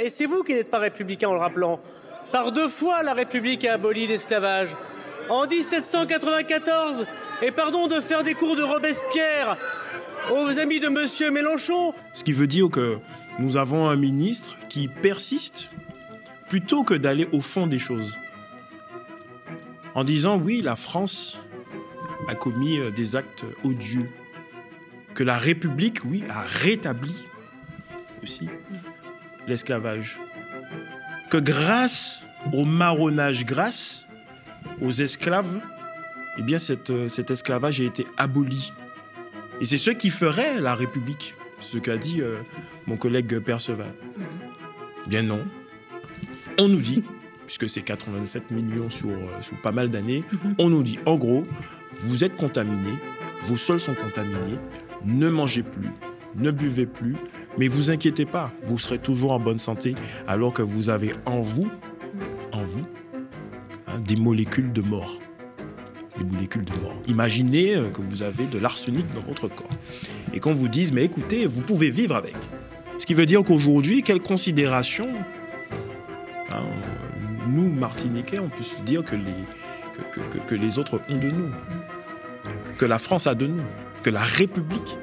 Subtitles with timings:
[0.00, 1.78] Et c'est vous qui n'êtes pas républicain en le rappelant.
[2.32, 4.74] Par deux fois, la République a aboli l'esclavage.
[5.28, 7.06] En 1794,
[7.42, 9.58] et pardon de faire des cours de Robespierre
[10.32, 11.92] aux amis de Monsieur Mélenchon.
[12.14, 12.96] Ce qui veut dire que
[13.38, 15.68] nous avons un ministre qui persiste
[16.48, 18.16] plutôt que d'aller au fond des choses.
[19.94, 21.38] En disant oui, la France
[22.28, 24.08] a commis euh, des actes odieux.
[25.14, 27.14] Que la République, oui, a rétabli
[28.22, 28.48] aussi
[29.46, 30.20] l'esclavage.
[31.30, 34.06] Que grâce au marronnage, grâce
[34.80, 35.60] aux esclaves,
[36.38, 36.58] eh bien
[36.90, 38.72] euh, cet esclavage a été aboli.
[39.60, 42.38] Et c'est ce qui ferait la République, ce qu'a dit euh,
[42.86, 43.92] mon collègue Perceval.
[45.06, 45.44] Bien non.
[46.58, 47.04] On nous dit,
[47.46, 50.24] puisque c'est 87 millions sur, euh, sur pas mal d'années,
[50.58, 51.46] on nous dit, en gros,
[51.94, 52.98] vous êtes contaminés,
[53.42, 54.58] vos sols sont contaminés,
[55.04, 55.90] ne mangez plus,
[56.36, 57.16] ne buvez plus,
[57.58, 59.94] mais vous inquiétez pas, vous serez toujours en bonne santé
[60.26, 61.68] alors que vous avez en vous,
[62.52, 62.86] en vous,
[63.86, 65.18] hein, des molécules de mort.
[66.18, 66.96] Des molécules de mort.
[67.08, 69.68] Imaginez euh, que vous avez de l'arsenic dans votre corps
[70.32, 72.36] et qu'on vous dise, mais écoutez, vous pouvez vivre avec.
[72.98, 75.08] Ce qui veut dire qu'aujourd'hui, quelle considération,
[76.50, 76.62] hein,
[77.48, 81.50] nous, Martiniquais, on peut se dire que les, que les autres ont de nous,
[82.78, 83.62] que la France a de nous,
[84.02, 84.96] que la République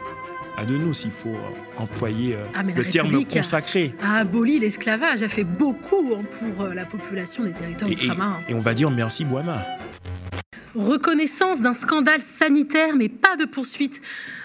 [0.66, 1.36] de nous, s'il faut
[1.78, 3.94] employer euh, ah, le terme consacré.
[4.02, 8.40] A, aboli l'esclavage, a fait beaucoup hein, pour euh, la population des territoires ultramarins.
[8.48, 9.62] Et, on va dire merci Boima.
[10.76, 14.02] Reconnaissance d'un scandale sanitaire, mais pas de poursuite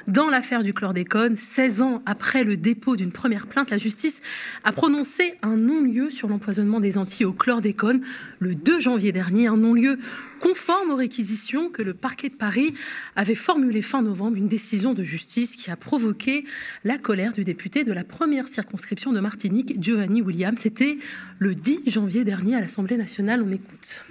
[0.06, 1.36] dans l'affaire du chlordécone.
[1.36, 4.22] 16 ans après le dépôt d'une première plainte, la justice
[4.64, 8.00] a prononcé un non-lieu sur l'empoisonnement des Antilles au chlordécone
[8.39, 9.48] le 2 janvier dernier.
[9.48, 9.98] Un non-lieu
[10.41, 12.75] conforme aux réquisitions que le parquet de Paris
[13.16, 16.44] avait formulé fin novembre, une décision de justice qui a provoqué
[16.84, 20.59] la colère du député de la première circonscription de Martinique, Giovanni Williams.
[20.59, 20.97] C'était
[21.38, 23.42] le 10 janvier dernier à l'Assemblée nationale.
[23.47, 24.05] On écoute.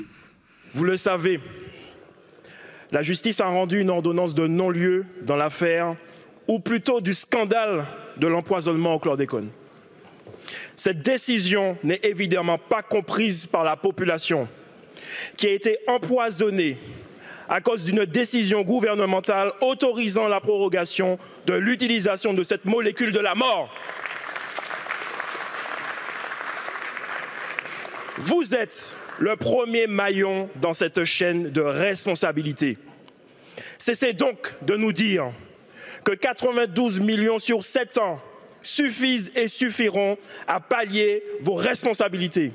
[0.76, 1.40] Vous le savez,
[2.94, 5.96] la justice a rendu une ordonnance de non-lieu dans l'affaire,
[6.48, 7.86] ou plutôt du scandale
[8.18, 9.50] de l'empoisonnement au chlordécone.
[10.76, 14.48] Cette décision n'est évidemment pas comprise par la population,
[15.38, 16.78] qui a été empoisonnée
[17.50, 21.18] à cause d'une décision gouvernementale autorisant la prorogation
[21.48, 23.74] de l'utilisation de cette molécule de la mort.
[28.20, 32.78] Vous êtes le premier maillon dans cette chaîne de responsabilité.
[33.78, 35.32] Cessez donc de nous dire
[36.04, 38.22] que 92 millions sur 7 ans
[38.62, 42.52] suffisent et suffiront à pallier vos responsabilités.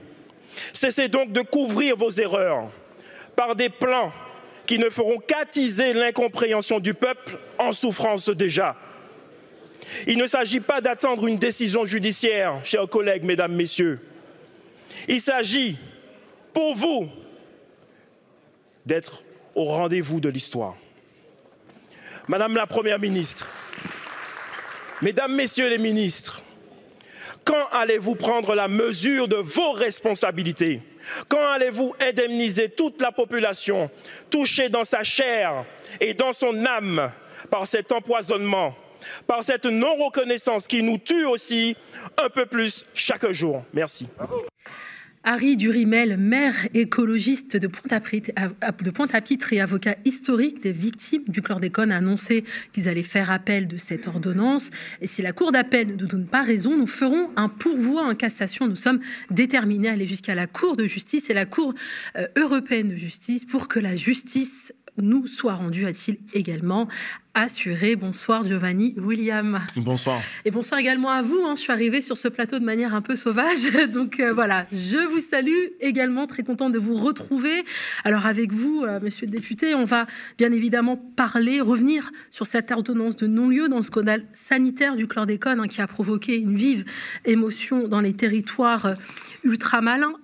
[0.73, 2.71] Cessez donc de couvrir vos erreurs
[3.37, 4.13] par des plans
[4.67, 8.77] qui ne feront qu'attiser l'incompréhension du peuple en souffrance déjà.
[10.07, 14.01] Il ne s'agit pas d'attendre une décision judiciaire, chers collègues, mesdames, messieurs.
[15.07, 15.79] Il s'agit
[16.59, 17.09] pour vous
[18.85, 19.23] d'être
[19.55, 20.75] au rendez-vous de l'histoire.
[22.27, 23.49] Madame la Première ministre,
[25.01, 26.43] Mesdames, Messieurs les ministres,
[27.45, 30.83] quand allez-vous prendre la mesure de vos responsabilités?
[31.29, 33.89] Quand allez-vous indemniser toute la population
[34.29, 35.65] touchée dans sa chair
[36.01, 37.13] et dans son âme
[37.53, 38.75] par cet empoisonnement,
[39.29, 41.77] par cette non-reconnaissance qui nous tue aussi
[42.21, 43.63] un peu plus chaque jour?
[43.73, 44.09] Merci.
[45.31, 52.45] Harry Durimel, maire écologiste de Pointe-à-Pitre et avocat historique des victimes du chlordécone, a annoncé
[52.73, 54.71] qu'ils allaient faire appel de cette ordonnance.
[55.03, 58.15] Et si la Cour d'appel ne nous donne pas raison, nous ferons un pourvoi en
[58.15, 58.67] cassation.
[58.67, 59.01] Nous sommes
[59.31, 61.75] déterminés à aller jusqu'à la Cour de justice et la Cour
[62.17, 66.89] euh, européenne de justice pour que la justice nous soit rendue, a-t-il également
[67.39, 67.95] assuré.
[67.95, 69.61] Bonsoir Giovanni William.
[69.77, 70.21] Bonsoir.
[70.45, 71.41] Et bonsoir également à vous.
[71.47, 71.55] Hein.
[71.55, 73.73] Je suis arrivée sur ce plateau de manière un peu sauvage.
[73.93, 76.27] Donc euh, voilà, je vous salue également.
[76.27, 77.65] Très contente de vous retrouver.
[78.05, 80.07] Alors avec vous, euh, monsieur le député, on va
[80.37, 85.61] bien évidemment parler, revenir sur cette ordonnance de non-lieu dans le scandale sanitaire du chlordécone
[85.61, 86.85] hein, qui a provoqué une vive
[87.25, 88.95] émotion dans les territoires euh,
[89.45, 90.15] ultramarins.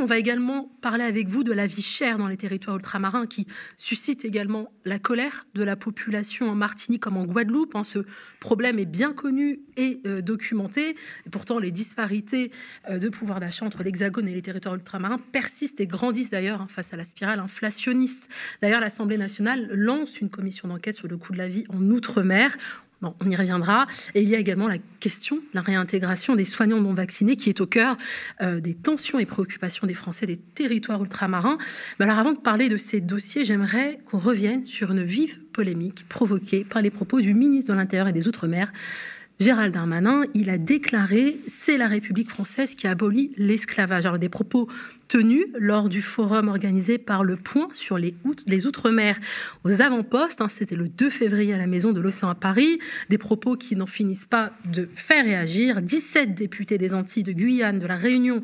[0.00, 3.46] On va également parler avec vous de la vie chère dans les territoires ultramarins qui
[3.76, 7.74] suscite également la colère de la population en Martinique comme en Guadeloupe.
[7.74, 7.82] Hein.
[7.82, 7.98] Ce
[8.38, 10.90] problème est bien connu et euh, documenté.
[11.26, 12.52] Et pourtant, les disparités
[12.88, 16.68] euh, de pouvoir d'achat entre l'Hexagone et les territoires ultramarins persistent et grandissent d'ailleurs hein,
[16.68, 18.28] face à la spirale inflationniste.
[18.62, 22.56] D'ailleurs, l'Assemblée nationale lance une commission d'enquête sur le coût de la vie en Outre-mer
[23.02, 23.86] on y reviendra.
[24.14, 27.48] Et il y a également la question de la réintégration des soignants non vaccinés qui
[27.48, 27.96] est au cœur
[28.40, 31.58] euh, des tensions et préoccupations des Français des territoires ultramarins.
[31.98, 36.08] Mais alors avant de parler de ces dossiers, j'aimerais qu'on revienne sur une vive polémique
[36.08, 38.72] provoquée par les propos du ministre de l'Intérieur et des Outre-mer,
[39.40, 44.06] Gérald Darmanin, il a déclaré c'est la République française qui abolit l'esclavage.
[44.06, 44.68] Alors des propos
[45.12, 49.18] tenus lors du forum organisé par Le Point sur les, Outre-mer
[49.62, 50.40] aux avant-postes.
[50.40, 52.78] Hein, c'était le 2 février à la Maison de l'Océan à Paris.
[53.10, 55.82] Des propos qui n'en finissent pas de faire réagir.
[55.82, 58.42] 17 députés des Antilles, de Guyane, de la Réunion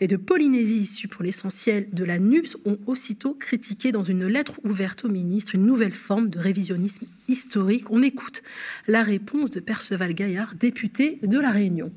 [0.00, 4.60] et de Polynésie, issus pour l'essentiel de la NUPS, ont aussitôt critiqué dans une lettre
[4.62, 7.90] ouverte au ministre une nouvelle forme de révisionnisme historique.
[7.90, 8.44] On écoute
[8.86, 11.90] la réponse de Perceval Gaillard, député de la Réunion.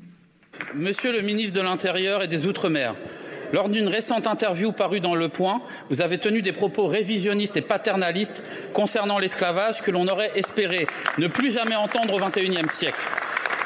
[0.74, 2.96] Monsieur le ministre de l'Intérieur et des Outre-mer,
[3.52, 5.60] lors d'une récente interview parue dans Le Point,
[5.90, 8.42] vous avez tenu des propos révisionnistes et paternalistes
[8.72, 10.86] concernant l'esclavage que l'on aurait espéré
[11.18, 13.00] ne plus jamais entendre au XXIe siècle.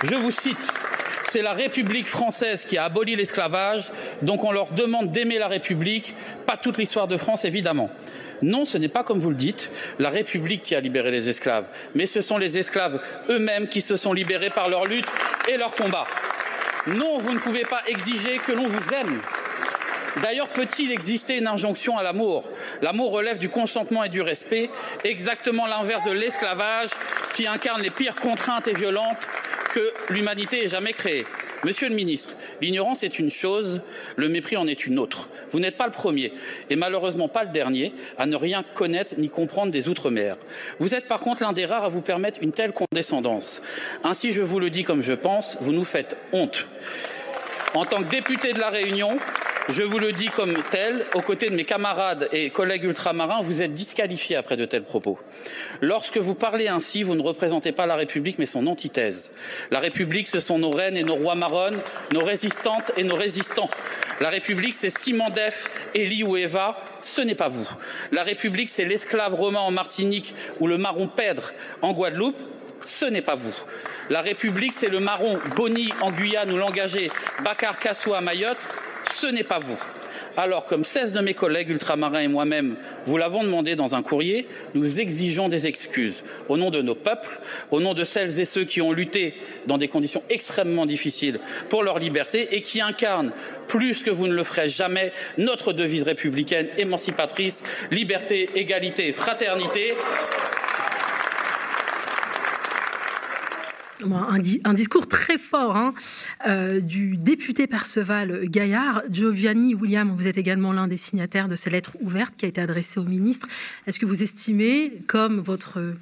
[0.05, 0.73] Je vous cite
[1.25, 3.91] c'est la République française qui a aboli l'esclavage,
[4.21, 6.15] donc on leur demande d'aimer la République,
[6.45, 7.89] pas toute l'histoire de France évidemment.
[8.43, 11.65] Non, ce n'est pas comme vous le dites, la République qui a libéré les esclaves,
[11.95, 13.01] mais ce sont les esclaves
[13.31, 15.07] eux-mêmes qui se sont libérés par leur lutte
[15.49, 16.05] et leur combat.
[16.87, 19.23] Non, vous ne pouvez pas exiger que l'on vous aime.
[20.21, 22.49] D'ailleurs, peut-il exister une injonction à l'amour?
[22.83, 24.69] L'amour relève du consentement et du respect,
[25.05, 26.91] exactement l'inverse de l'esclavage
[27.33, 29.27] qui incarne les pires contraintes et violentes
[29.73, 31.25] que l'humanité ait jamais créées.
[31.65, 33.81] Monsieur le ministre, l'ignorance est une chose,
[34.17, 35.29] le mépris en est une autre.
[35.53, 36.33] Vous n'êtes pas le premier,
[36.69, 40.37] et malheureusement pas le dernier, à ne rien connaître ni comprendre des Outre-mer.
[40.81, 43.63] Vous êtes par contre l'un des rares à vous permettre une telle condescendance.
[44.03, 46.67] Ainsi, je vous le dis comme je pense, vous nous faites honte.
[47.75, 49.17] En tant que député de la Réunion,
[49.69, 53.63] je vous le dis comme tel, aux côtés de mes camarades et collègues ultramarins, vous
[53.63, 55.19] êtes disqualifiés après de tels propos.
[55.81, 59.31] Lorsque vous parlez ainsi, vous ne représentez pas la République, mais son antithèse.
[59.71, 61.79] La République, ce sont nos reines et nos rois marronnes,
[62.13, 63.71] nos résistantes et nos résistants.
[64.21, 67.69] La République, c'est Simon Def, Élie ou Eva, ce n'est pas vous.
[68.11, 72.37] La République, c'est l'esclave romain en Martinique ou le marron pèdre en Guadeloupe,
[72.85, 73.55] ce n'est pas vous.
[74.11, 77.11] La République, c'est le marron Boni en Guyane ou l'engagé
[77.45, 78.69] Bakar Kassou à Mayotte,
[79.11, 79.79] ce n'est pas vous.
[80.37, 84.47] Alors, comme 16 de mes collègues ultramarins et moi-même vous l'avons demandé dans un courrier,
[84.75, 87.39] nous exigeons des excuses au nom de nos peuples,
[87.71, 89.35] au nom de celles et ceux qui ont lutté
[89.67, 91.39] dans des conditions extrêmement difficiles
[91.69, 93.33] pour leur liberté et qui incarnent,
[93.69, 99.95] plus que vous ne le ferez jamais, notre devise républicaine émancipatrice, liberté, égalité, fraternité.
[104.11, 105.95] Un, discours très fort hein,
[106.47, 109.03] euh, du député Perceval Gaillard.
[109.11, 112.61] Giovanni William, vous êtes également l'un des signataires de cette lettre ouverte qui a été
[112.61, 113.49] adressée au ministre.
[113.87, 115.95] Est-ce que vous estimez, comme votre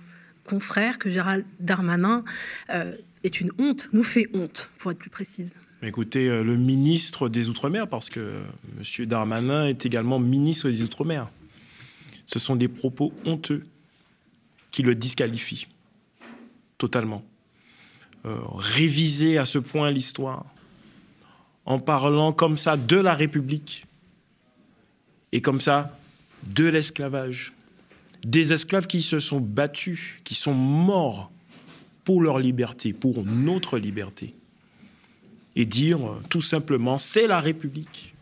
[0.44, 2.24] confrère, que Gérald Darmanin
[2.70, 2.94] euh,
[3.24, 5.56] est une honte, nous fait honte, pour être plus précise?
[5.82, 8.42] Écoutez, euh, le ministre des Outre-mer, parce que
[8.78, 9.06] M.
[9.06, 11.30] Darmanin est également ministre des Outre-mer.
[12.26, 13.64] Ce sont des propos honteux
[14.70, 15.66] qui le disqualifient
[16.78, 17.22] totalement.
[18.26, 20.44] Euh, réviser à ce point l'histoire,
[21.64, 23.86] en parlant comme ça de la République
[25.32, 25.96] et comme ça
[26.42, 27.54] de l'esclavage,
[28.22, 31.30] des esclaves qui se sont battus, qui sont morts
[32.04, 34.34] pour leur liberté, pour notre liberté,
[35.56, 38.14] et dire euh, tout simplement c'est la République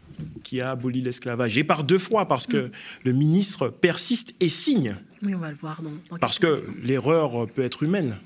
[0.45, 1.59] qui a aboli l'esclavage.
[1.59, 2.71] Et par deux fois, parce que
[3.03, 4.97] le ministre persiste et signe.
[5.23, 5.81] Oui, on va le voir.
[6.21, 8.17] parce que l'erreur peut être humaine.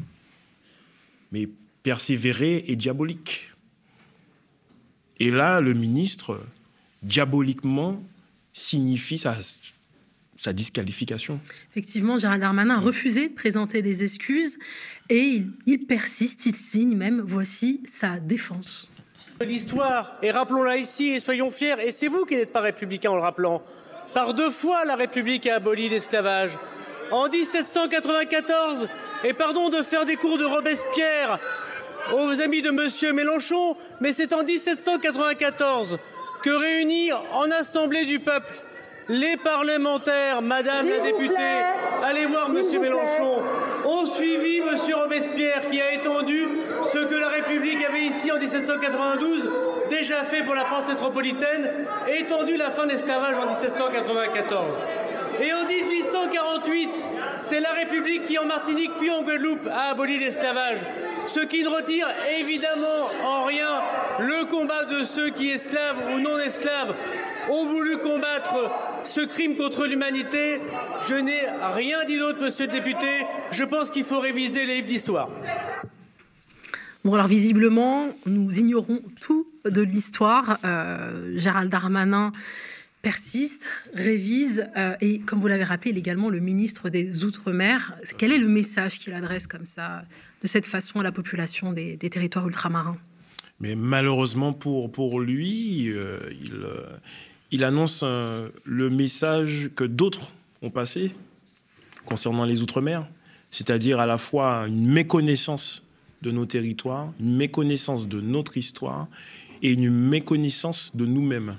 [1.33, 1.49] Mais
[1.83, 3.51] persévérer est diabolique.
[5.19, 6.41] Et là, le ministre,
[7.03, 8.03] diaboliquement,
[8.53, 9.37] signifie sa,
[10.37, 11.41] sa disqualification.
[11.71, 14.59] Effectivement, Gérald Darmanin a refusé de présenter des excuses
[15.09, 18.91] et il, persiste, il signe même, voici sa défense.
[19.41, 23.17] L'histoire, et rappelons-la ici et soyons fiers, et c'est vous qui n'êtes pas républicain en
[23.17, 23.63] le rappelant,
[24.15, 26.59] par deux fois la République a aboli l'esclavage.
[27.11, 28.89] En 1794,
[29.25, 31.39] et pardon de faire des cours de Robespierre
[32.15, 33.15] aux amis de M.
[33.15, 35.99] Mélenchon, mais c'est en 1794
[36.43, 38.55] que réunis en Assemblée du peuple
[39.09, 41.61] les parlementaires, Madame la députée,
[42.03, 42.81] allez voir M.
[42.81, 43.43] Mélenchon,
[43.85, 44.79] ont suivi M.
[44.95, 46.49] Robespierre qui a étendu
[46.93, 49.51] ce que la République avait ici en 1792
[49.91, 51.71] déjà fait pour la France métropolitaine,
[52.09, 54.65] étendu la fin de l'esclavage en 1794.
[55.43, 56.89] Et en 1848,
[57.39, 60.79] c'est la République qui, en Martinique puis en Guadeloupe, a aboli l'esclavage.
[61.27, 62.07] Ce qui ne retire
[62.39, 63.83] évidemment en rien
[64.21, 66.95] le combat de ceux qui, esclaves ou non esclaves,
[67.51, 68.71] ont voulu combattre
[69.05, 70.61] ce crime contre l'humanité.
[71.09, 71.41] Je n'ai
[71.75, 73.27] rien dit d'autre, monsieur le député.
[73.51, 75.29] Je pense qu'il faut réviser les livres d'histoire.
[77.05, 80.59] Bon, alors visiblement, nous ignorons tout de l'histoire.
[80.65, 82.31] Euh, Gérald Darmanin
[83.03, 88.39] persiste, révise, euh, et comme vous l'avez rappelé également, le ministre des Outre-mer, quel est
[88.39, 90.05] le message qu'il adresse comme ça,
[90.41, 92.97] de cette façon à la population des, territoires ultramarins?
[93.61, 96.97] Mais malheureusement pour, pour lui, euh, il, euh,
[97.51, 100.33] il, annonce le message que d'autres
[100.63, 101.15] ont passé
[102.07, 103.07] concernant les Outre-mer,
[103.51, 105.85] c'est-à-dire à la fois une méconnaissance
[106.23, 109.09] de nos territoires, une méconnaissance de notre histoire
[109.61, 111.57] et une méconnaissance de nous-mêmes.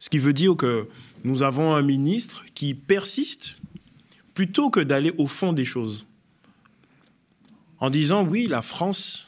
[0.00, 0.88] Ce qui veut dire que
[1.24, 3.56] nous avons un ministre qui persiste
[4.34, 6.06] plutôt que d'aller au fond des choses.
[7.78, 9.26] En disant, oui, la France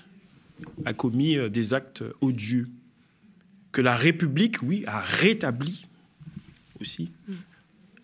[0.85, 2.69] a commis euh, des actes odieux,
[3.71, 5.87] que la République, oui, a rétabli
[6.81, 7.13] aussi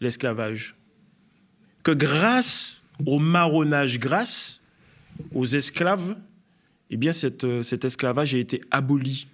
[0.01, 0.77] l'esclavage,
[1.83, 4.61] que grâce au marronnage, grâce
[5.35, 6.17] aux esclaves,
[6.91, 7.13] eh bien,
[7.45, 9.27] euh, cet esclavage a été aboli.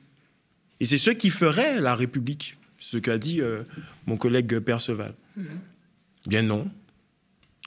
[0.80, 3.62] Et c'est ce qui ferait la République ce qu'a dit euh,
[4.06, 5.14] mon collègue Perceval.
[5.36, 5.46] Mhm.
[6.26, 6.70] Bien non.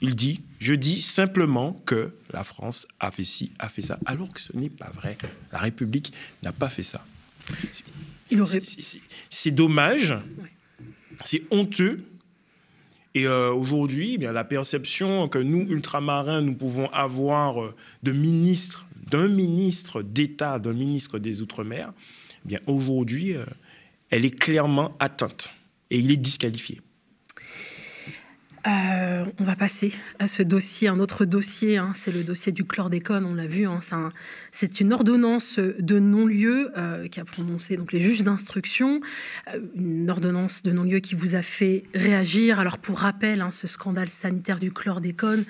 [0.00, 4.32] Il dit, je dis simplement que la France a fait ci, a fait ça, alors
[4.32, 5.18] que ce n'est pas vrai.
[5.50, 6.12] La République
[6.44, 7.04] n'a pas fait ça.
[9.28, 10.14] C'est dommage,
[11.24, 12.04] c'est honteux.
[13.14, 18.12] Et euh, aujourd'hui, eh bien la perception que nous, ultramarins, nous pouvons avoir euh, de
[18.12, 21.92] ministre, d'un ministre d'État, d'un ministre des Outre-mer,
[22.44, 23.34] eh bien aujourd'hui,
[24.10, 25.50] elle est clairement atteinte
[25.90, 26.80] et il est disqualifié.
[28.66, 32.64] Euh, on va passer à ce dossier, un autre dossier, hein, c'est le dossier du
[32.64, 33.78] chlordécone, on l'a vu, hein,
[34.52, 39.00] c'est une ordonnance de non-lieu euh, qui a prononcé donc, les juges d'instruction,
[39.54, 42.58] euh, une ordonnance de non-lieu qui vous a fait réagir.
[42.58, 45.44] Alors pour rappel, hein, ce scandale sanitaire du chlordécone,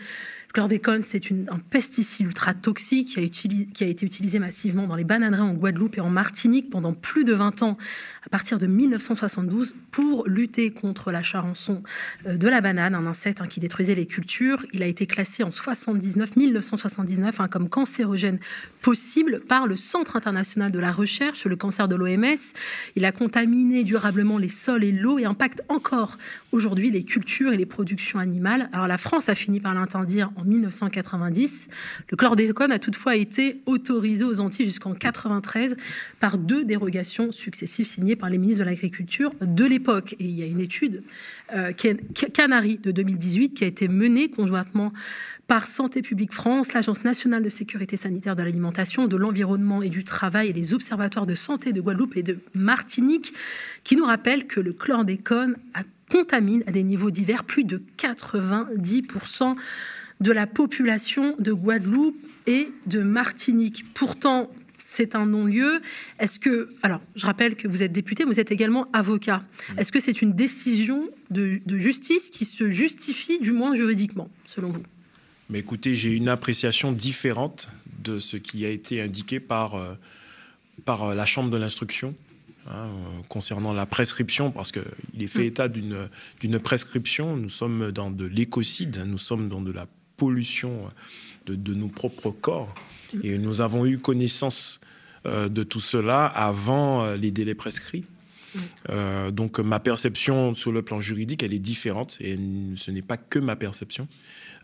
[0.52, 5.54] chlordécone, c'est un pesticide ultra toxique qui a, été utilisé massivement dans les bananeraies en
[5.54, 7.76] Guadeloupe et en Martinique pendant plus de 20 ans,
[8.24, 11.82] à partir de 1972, pour lutter contre la charançon
[12.26, 14.64] euh, de la banane, un insecte hein, qui détruisait les cultures.
[14.72, 18.38] Il a été classé en 79, 1979 hein, comme cancérogène
[18.82, 22.54] possible par le Centre international de la recherche le cancer de l'OMS.
[22.94, 26.18] Il a contaminé durablement les sols et l'eau et impacte encore
[26.52, 28.68] aujourd'hui les cultures et les productions animales.
[28.72, 31.68] Alors la France a fini par l'interdire en 1990.
[32.10, 35.76] Le chlordécone a toutefois été autorisé aux Antilles jusqu'en 93
[36.20, 40.14] par deux dérogations successives signées par les ministres de l'Agriculture de l'époque.
[40.20, 41.02] Et il y a une étude
[41.54, 41.72] euh,
[42.32, 44.92] Canary de 2018 qui a été menée conjointement
[45.48, 50.04] par Santé publique France, l'Agence nationale de sécurité sanitaire de l'alimentation, de l'environnement et du
[50.04, 53.32] travail et les observatoires de santé de Guadeloupe et de Martinique,
[53.82, 55.56] qui nous rappellent que le chlordécone
[56.10, 59.56] contamine à des niveaux divers plus de 90%
[60.20, 63.84] de la population de Guadeloupe et de Martinique.
[63.94, 64.50] Pourtant,
[64.88, 65.82] c'est un non-lieu.
[66.18, 69.44] Est-ce que, alors, je rappelle que vous êtes député, mais vous êtes également avocat.
[69.76, 74.82] Est-ce que c'est une décision de, justice qui se justifie, du moins juridiquement, selon vous?
[75.50, 77.68] Mais écoutez, j'ai une appréciation différente
[78.02, 79.94] de ce qui a été indiqué par, euh,
[80.86, 82.14] par euh, la Chambre de l'instruction.
[82.70, 85.52] Hein, euh, concernant la prescription, parce qu'il est fait mm.
[85.52, 87.34] état d'une prescription.
[87.34, 89.86] Nous sommes dans de l'écocide, nous sommes dans de la
[90.18, 90.90] pollution
[91.46, 92.74] de, nos propres corps.
[93.22, 94.80] Et nous avons eu connaissance
[95.24, 98.04] euh, de tout cela avant euh, les délais prescrits.
[98.88, 102.38] Euh, donc ma perception sur le plan juridique, elle est différente et
[102.76, 104.08] ce n'est pas que ma perception.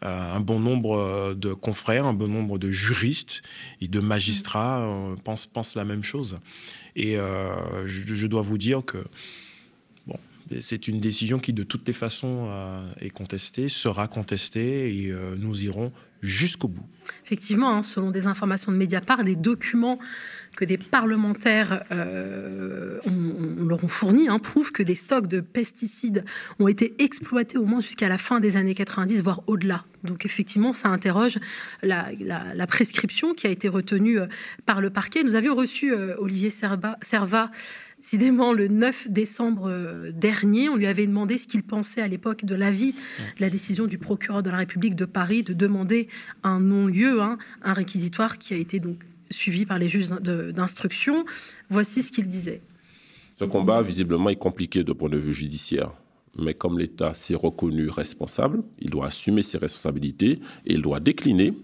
[0.03, 3.43] un bon nombre de confrères, un bon nombre de juristes
[3.81, 4.87] et de magistrats
[5.23, 6.39] pensent, pensent, la même chose.
[6.97, 9.05] Et je, je, dois vous dire que
[10.61, 15.37] c'est une décision qui, de toutes les façons, euh, est contestée, sera contestée, et euh,
[15.39, 16.87] nous irons jusqu'au bout.
[17.25, 19.99] Effectivement, hein, selon des informations de Mediapart, des documents
[20.57, 22.99] que des parlementaires euh,
[23.59, 26.25] leur ont fournis hein, prouvent que des stocks de pesticides
[26.61, 29.85] ont été exploités au moins jusqu'à la fin des années 90, voire au-delà.
[30.03, 31.39] Donc effectivement, ça interroge
[31.83, 32.07] la,
[32.69, 34.19] prescription qui a été retenue
[34.65, 35.25] par le parquet.
[35.25, 37.51] Nous avions reçu Olivier Serva
[38.05, 42.45] Décidément, le 9 décembre euh, dernier, on lui avait demandé ce qu'il pensait à l'époque
[42.45, 46.09] de l'avis de la décision du procureur de la République de Paris de demander
[46.43, 48.99] un non-lieu, hein, un réquisitoire qui a été donc
[49.31, 51.25] suivi par les juges d'instruction.
[51.71, 52.61] Voici ce qu'il disait.
[53.37, 55.91] Ce combat, visiblement, est compliqué de point de vue judiciaire.
[56.39, 61.55] Mais comme l'État s'est reconnu responsable, il doit assumer ses responsabilités et il doit décliner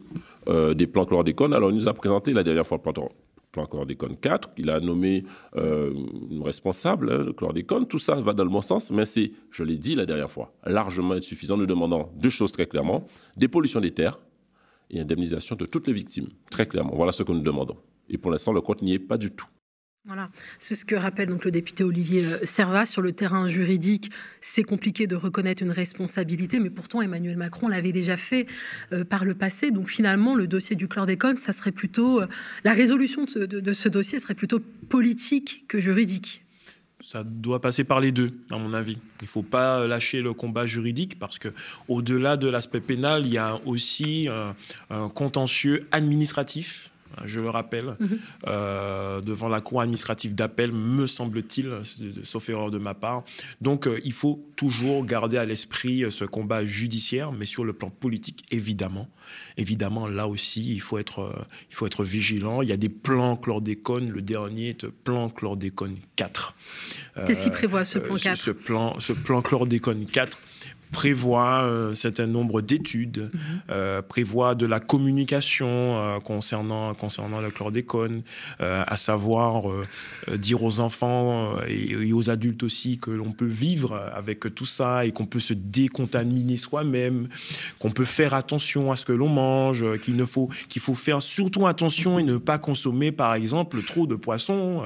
[0.48, 1.52] euh, des plans chlordécone.
[1.52, 3.10] Alors, il nous a présenté la dernière fois le plan
[3.52, 5.24] plan chlordécone 4, il a nommé
[5.56, 5.92] euh,
[6.30, 9.64] une responsable, hein, le chlordécone, tout ça va dans le bon sens, mais c'est, je
[9.64, 11.56] l'ai dit la dernière fois, largement insuffisant.
[11.56, 14.18] Nous demandons deux choses très clairement, dépollution des terres
[14.90, 16.94] et indemnisation de toutes les victimes, très clairement.
[16.94, 17.76] Voilà ce que nous demandons.
[18.08, 19.46] Et pour l'instant, le compte n'y est pas du tout.
[20.06, 22.86] Voilà, c'est ce que rappelle donc le député Olivier euh, Servat.
[22.86, 27.92] Sur le terrain juridique, c'est compliqué de reconnaître une responsabilité, mais pourtant Emmanuel Macron l'avait
[27.92, 28.46] déjà fait
[28.92, 29.70] euh, par le passé.
[29.70, 32.26] Donc finalement, le dossier du chlordécone, ça serait plutôt euh,
[32.64, 36.46] la résolution de ce, dossier serait plutôt politique que juridique.
[37.02, 38.96] Ça doit passer par les deux, à mon avis.
[39.20, 41.48] Il ne faut pas lâcher le combat juridique parce que,
[41.88, 44.28] au-delà de l'aspect pénal, il y a aussi
[44.90, 46.89] un contentieux administratif
[47.24, 48.18] je le rappelle, mhm.
[48.46, 51.70] euh, devant la Cour administrative d'appel, me semble-t-il,
[52.22, 53.24] sauf erreur de ma part.
[53.60, 57.72] Donc euh, il faut toujours garder à l'esprit euh, ce combat judiciaire, mais sur le
[57.72, 59.08] plan politique, évidemment.
[59.56, 62.62] Évidemment, là aussi, il faut être, il faut être vigilant.
[62.62, 66.54] Il y a des plans chlordécone, le dernier est plan chlordécone 4.
[67.26, 70.38] Qu'est-ce qui prévoit ce plan 4 ce, plan, ce plan chlordécone 4
[70.90, 73.40] prévoit un certain nombre d'études, mhm.
[73.70, 78.22] euh, prévoit de la communication euh, concernant, concernant le chlordécone,
[78.60, 79.64] euh, à savoir
[80.36, 85.12] dire aux enfants et, aux adultes aussi que l'on peut vivre avec tout ça et
[85.12, 87.28] qu'on peut se décontaminer soi-même,
[87.78, 91.22] qu'on peut faire attention à ce que l'on mange, qu'il ne faut qu'il faut faire
[91.22, 94.82] surtout attention et ne pas consommer par exemple trop de poissons.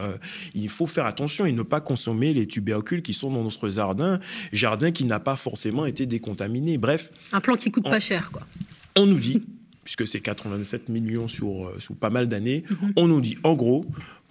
[0.55, 4.21] il faut faire attention et ne pas consommer les tubercules qui sont dans notre jardin,
[4.53, 6.79] jardin qui n'a pas forcément été décontaminé.
[6.79, 7.11] Bref.
[7.33, 8.47] Un plan qui coûte pas cher, quoi.
[8.97, 9.43] On nous dit,
[9.85, 12.93] puisque c'est 87 millions sur, euh, pas mal d'années, mhm.
[12.97, 13.85] on nous dit, en gros,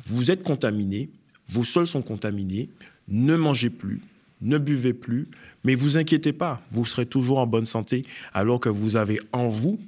[0.06, 1.10] vous êtes contaminé,
[1.48, 2.70] vos sols sont contaminés,
[3.08, 4.02] ne mangez plus,
[4.42, 5.28] ne buvez plus,
[5.64, 9.48] mais vous inquiétez pas, vous serez toujours en bonne santé, alors que vous avez en
[9.48, 9.80] vous,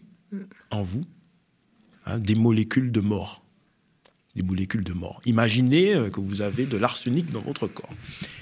[0.72, 1.03] en vous,
[2.05, 3.44] hein, des molécules de mort.
[4.36, 5.22] Des molécules de mort.
[5.25, 7.94] Imaginez euh, que vous avez de l'arsenic dans votre corps.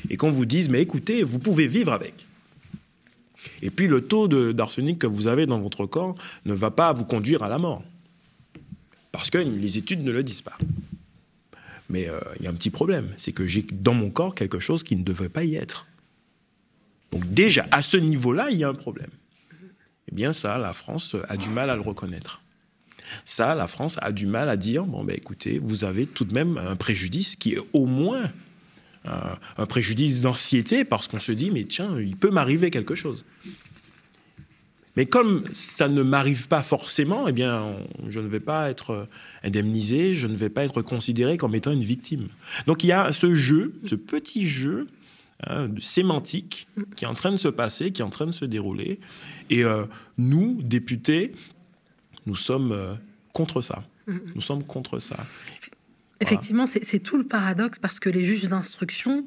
[0.10, 2.25] Et qu'on vous dise, mais écoutez, vous pouvez vivre avec.
[3.62, 7.06] Et puis le taux d'arsenic que vous avez dans votre corps ne va pas vous
[7.06, 7.84] conduire à la mort.
[9.12, 10.58] Parce que les études ne le disent pas.
[11.90, 14.60] Mais euh, il y a un petit problème, c'est que j'ai dans mon corps quelque
[14.60, 15.86] chose qui ne devrait pas y être.
[17.12, 19.12] Donc déjà, à ce niveau-là, il y a un problème.
[20.12, 22.42] Eh bien ça, la France a du mal à le reconnaître.
[23.26, 26.34] Ça, la France a du mal à dire, bon, ben écoutez, vous avez tout de
[26.34, 28.32] même un préjudice qui est au moins
[29.06, 33.26] un, préjudice d'anxiété parce qu'on se dit, mais tiens, il peut m'arriver quelque chose.
[34.96, 37.76] Mais comme ça ne m'arrive pas forcément, eh bien,
[38.10, 39.08] je ne vais pas être
[39.44, 42.28] indemnisé, je ne vais pas être considéré comme étant une victime.
[42.68, 44.88] Donc il y a ce jeu, ce petit jeu
[45.48, 48.46] hein, sémantique qui est en train de se passer, qui est en train de se
[48.46, 49.00] dérouler.
[49.50, 49.86] Et euh,
[50.20, 51.34] nous, députés,
[52.28, 52.94] nous sommes euh,
[53.34, 53.84] contre ça.
[54.08, 55.26] Nous sommes contre ça.
[56.21, 59.26] Effectivement, c'est tout le paradoxe parce que les juges d'instruction,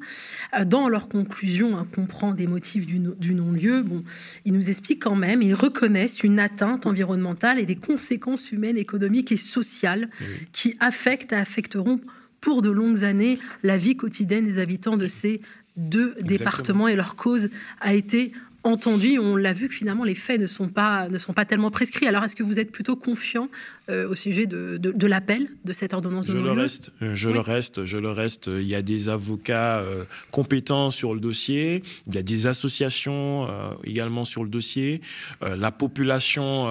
[0.57, 3.83] euh, dans leur conclusion, hein, comprend des motifs du, non-lieu.
[3.83, 4.03] Bon,
[4.45, 9.31] ils nous expliquent quand même, ils reconnaissent une atteinte environnementale et des conséquences humaines, économiques
[9.31, 10.09] et sociales
[10.53, 11.99] qui affectent et affecteront
[12.41, 15.41] pour de longues années la vie quotidienne des habitants de ces
[15.75, 16.87] deux départements.
[16.87, 18.31] Et leur cause a été
[18.63, 19.19] entendu.
[19.19, 22.07] On l'a vu que finalement les faits ne sont pas, ne sont pas tellement prescrits.
[22.07, 23.49] Alors est-ce que vous êtes plutôt confiant
[23.89, 27.29] euh, au sujet de, de, l'appel de cette ordonnance de Je le reste, euh, je
[27.29, 28.47] le reste, je le reste.
[28.47, 31.83] Il y a des avocats euh, compétents sur le dossier.
[32.07, 33.47] Il y a des associations
[33.83, 35.01] également sur le dossier.
[35.41, 36.67] la population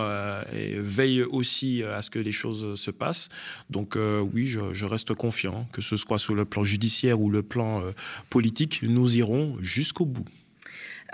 [0.53, 3.29] veille aussi à ce que les choses se passent.
[3.71, 7.43] Donc oui, je, je, reste confiant, que ce soit sur le plan judiciaire ou le
[7.43, 7.83] plan
[8.31, 10.27] politique, nous irons jusqu'au bout.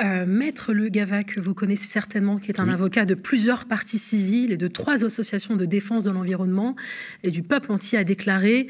[0.01, 3.99] Euh, Maître Le Gava, que vous connaissez certainement, qui est un avocat de plusieurs partis
[3.99, 6.77] civils et de trois associations de défense de l'environnement
[7.23, 8.69] et du peuple entier, a déclaré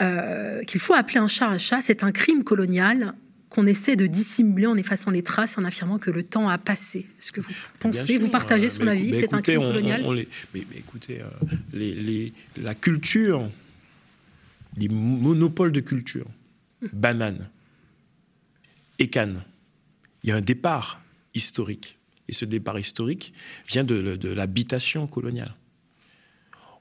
[0.00, 1.80] euh, qu'il faut appeler un chat un chat.
[1.82, 3.14] C'est un crime colonial
[3.50, 7.06] qu'on essaie de dissimuler en effaçant les traces, en affirmant que le temps a passé.
[7.18, 9.14] Est-ce que vous pensez, vous partagez son avis?
[9.14, 10.02] C'est un crime colonial?
[10.52, 13.48] mais, écoutez, euh, la culture,
[14.76, 16.26] les monopoles de culture,
[16.92, 17.48] banane
[18.98, 19.42] et canne,
[20.24, 21.00] il y a un départ
[21.34, 21.98] historique.
[22.28, 23.34] Et ce départ historique
[23.68, 25.54] vient de, l'habitation coloniale.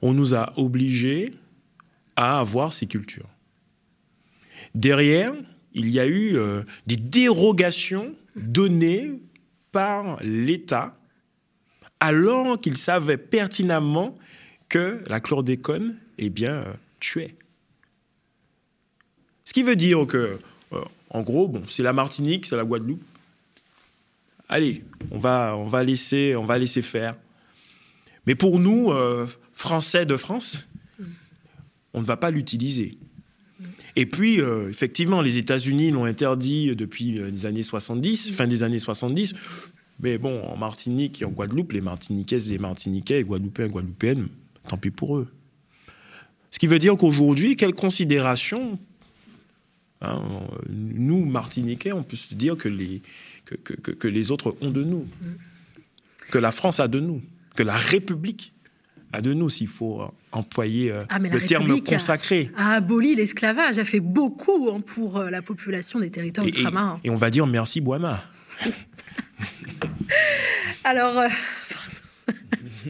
[0.01, 1.33] On nous a obligés
[2.15, 3.29] à avoir ces cultures.
[4.73, 5.33] Derrière,
[5.73, 9.19] il y a eu euh, des dérogations données
[9.71, 10.97] par l'État
[11.99, 14.17] alors qu'il savait pertinemment
[14.69, 17.35] que la chlordécone, eh bien, euh, tuait.
[19.43, 20.39] Ce qui veut dire que,
[20.71, 23.03] euh, en gros, bon, c'est la Martinique, c'est la Guadeloupe,
[24.49, 27.15] allez, on va, laisser faire.
[28.25, 30.67] Mais pour nous, euh, Français de France,
[31.93, 32.97] on ne va pas l'utiliser.
[33.95, 38.63] Et puis, euh, effectivement, les États-Unis l'ont interdit depuis euh, les années 70, fin des
[38.63, 39.35] années 70.
[39.99, 44.27] Mais bon, en Martinique et en Guadeloupe, les Martiniquaises, les Martiniquais, les Guadeloupéens, Guadeloupéennes,
[44.67, 45.27] tant pis pour eux.
[46.49, 48.79] Ce qui veut dire qu'aujourd'hui, quelle considération
[50.03, 50.21] Hein,
[50.69, 53.01] nous, Martiniquais, on peut se dire que les,
[53.45, 55.07] que, que, les autres ont de nous,
[56.31, 57.21] que la France a de nous,
[57.55, 58.53] que la République
[59.13, 62.49] a de nous, s'il faut employer euh, ah, le terme consacré.
[62.57, 66.99] A, aboli l'esclavage, a fait beaucoup hein, pour euh, la population des territoires ultramarins.
[67.03, 68.23] Et, on va dire merci Boima.
[70.83, 71.29] Alors, euh,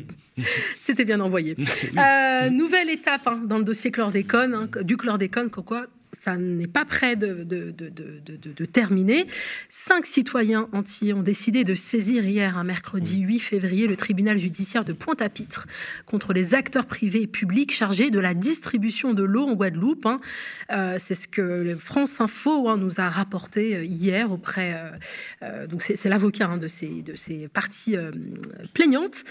[0.77, 1.55] c'était bien envoyé.
[2.51, 5.87] nouvelle étape hein, dans le dossier chlordécone, du chlordécone, quoi,
[6.19, 9.27] ça n'est pas prêt de, de, terminer.
[9.69, 14.85] Cinq citoyens entiers ont décidé de saisir hier, un mercredi 8 février, le tribunal judiciaire
[14.85, 15.67] de Pointe-à-Pitre
[16.05, 20.05] contre les acteurs privés et publics chargés de la distribution de l'eau en Guadeloupe.
[20.05, 20.19] Hein.
[20.71, 24.75] Euh, c'est ce que France Info hein, nous a rapporté euh, hier auprès.
[25.41, 27.95] Euh, donc c'est l'avocat hein, de, ces, de ces parties
[28.73, 29.23] plaignantes.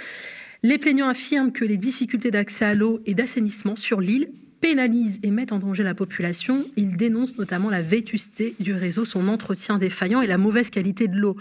[0.62, 4.29] Les plaignants affirment que les difficultés d'accès à l'eau et d'assainissement sur l'île
[4.62, 6.64] pénalise et met en danger la population.
[6.77, 11.16] Il dénonce notamment la vétusté du réseau, son entretien défaillant et la mauvaise qualité de
[11.16, 11.37] l'eau.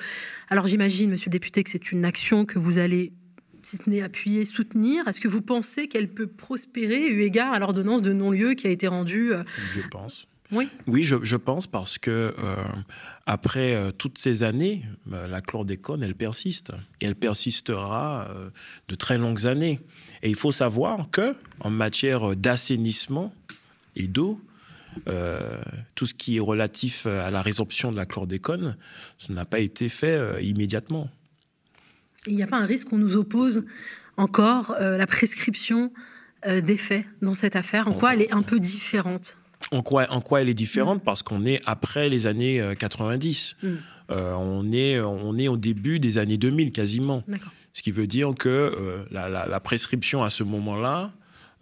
[0.50, 3.14] Alors j'imagine, monsieur le député, que c'est une action que vous allez
[3.64, 5.08] si ce n'est appuyer, soutenir.
[5.08, 8.72] Est-ce que vous pensez qu'elle peut prospérer eu égard à l'ordonnance de non-lieu qui a
[8.72, 10.28] été rendue euh, Je pense.
[10.52, 12.56] Oui, oui je, pense parce que euh,
[13.28, 16.74] après euh, toutes ces années, la chlordécone, elle persiste.
[17.00, 18.28] Et elle persistera
[18.88, 19.80] de très longues années.
[20.24, 23.34] Et il faut savoir que en matière d'assainissement
[23.96, 24.40] et d'eau,
[25.08, 25.58] euh,
[25.96, 28.76] tout ce qui est relatif à la résorption de la chlordécone,
[29.18, 31.10] ça n'a pas été fait euh, immédiatement.
[32.28, 33.64] Il n'y a pas un risque qu'on nous oppose
[34.18, 35.92] encore euh, la prescription
[36.48, 39.38] des faits dans cette affaire En quoi elle est un peu différente?
[39.70, 41.04] En quoi, en quoi elle est différente?
[41.04, 43.58] Parce qu'on est après les années 90.
[43.62, 43.76] Mm.
[44.10, 47.24] on, est, on est au début des années 2000 quasiment.
[47.28, 47.52] D'accord.
[47.74, 51.12] Ce qui veut dire que euh, la, prescription à ce moment-là,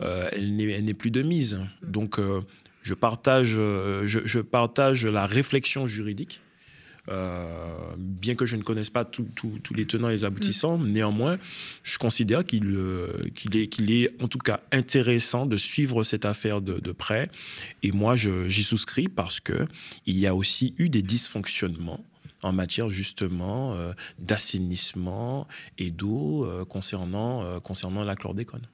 [0.01, 1.59] euh, elle n'est plus de mise.
[1.83, 2.41] Donc, euh,
[2.81, 6.41] je, partage, je, partage la réflexion juridique.
[7.97, 9.27] bien que je ne connaisse pas tous
[9.75, 10.91] les tenants et les aboutissants, mm.
[10.91, 11.37] néanmoins,
[11.83, 12.75] je considère qu'il
[13.53, 17.29] est, qu'il est en tout cas intéressant de suivre cette affaire de, de près.
[17.83, 19.67] Et moi, j'y souscris parce qu'il
[20.05, 22.03] y a aussi eu des dysfonctionnements
[22.41, 25.47] en matière justement euh, d'assainissement
[25.77, 28.67] et d'eau euh, concernant, euh, concernant la chlordécone.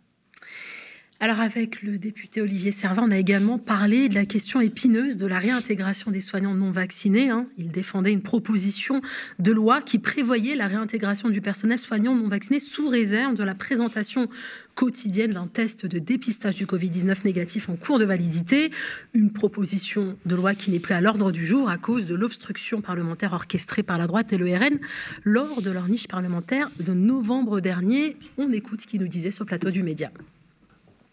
[1.21, 5.25] Alors avec le député Olivier Servat, on a également parlé de la question épineuse de
[5.25, 7.30] la réintégration des soignants non vaccinés.
[7.30, 7.47] Hein.
[7.58, 9.01] Il défendait une proposition
[9.39, 13.56] de loi qui prévoyait la réintégration du personnel soignant non vacciné sous réserve de la
[13.56, 14.28] présentation
[14.75, 18.71] quotidienne d'un test de dépistage du Covid-19 négatif en cours de validité.
[19.13, 22.82] Une proposition de loi qui n'est plus à l'ordre du jour à cause de l'obstruction
[22.82, 24.80] parlementaire orchestrée par la droite et le RN
[25.23, 28.17] lors de leur niche parlementaire de novembre dernier.
[28.38, 30.12] On écoute ce qu'il nous disait sur le plateau du Média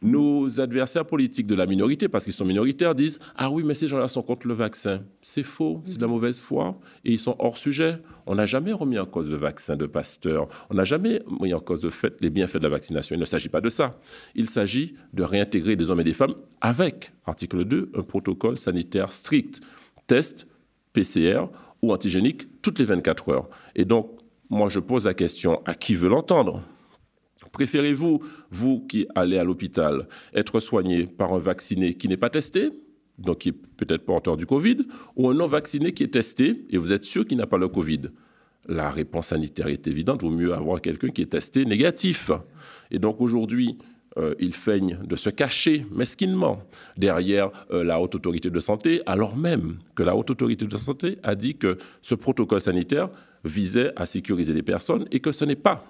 [0.02, 3.88] nos adversaires politiques de la minorité, parce qu'ils sont minoritaires, disent Ah oui, mais ces
[3.88, 5.02] gens-là sont contre le vaccin.
[5.20, 7.98] C'est faux, c'est de la mauvaise foi, et ils sont hors sujet.
[8.26, 10.48] On n'a jamais remis en cause le vaccin de Pasteur.
[10.70, 13.16] On n'a jamais mis en cause le fait, les bienfaits de la vaccination.
[13.16, 13.98] Il ne s'agit pas de ça.
[14.34, 19.12] Il s'agit de réintégrer des hommes et des femmes avec, article 2, un protocole sanitaire
[19.12, 19.60] strict.
[20.06, 20.46] Test,
[20.92, 21.44] PCR
[21.80, 23.48] ou antigénique toutes les 24 heures.
[23.74, 24.10] Et donc,
[24.50, 26.62] moi, je pose la question à qui veut l'entendre
[27.52, 32.70] Préférez-vous, vous qui allez à l'hôpital, être soigné par un vacciné qui n'est pas testé,
[33.18, 34.78] donc qui est peut-être porteur du Covid,
[35.16, 37.68] ou un non vacciné qui est testé et vous êtes sûr qu'il n'a pas le
[37.68, 38.10] Covid?
[38.68, 42.30] La réponse sanitaire est évidente, vaut mieux avoir quelqu'un qui est testé négatif.
[42.90, 43.76] Et donc aujourd'hui,
[44.18, 46.62] euh, il feigne de se cacher mesquinement
[46.96, 51.18] derrière euh, la haute autorité de santé, alors même que la haute autorité de santé
[51.22, 53.08] a dit que ce protocole sanitaire
[53.44, 55.84] visait à sécuriser les personnes et que ce n'est pas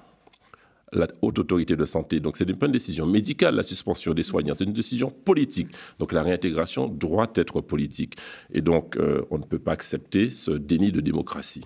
[0.92, 2.20] la haute autorité de santé.
[2.20, 5.68] Donc, ce n'est pas une décision médicale, la suspension des soignants, c'est une décision politique.
[5.98, 8.16] Donc, la réintégration doit être politique.
[8.52, 11.64] Et donc, euh, on ne peut pas accepter ce déni de démocratie.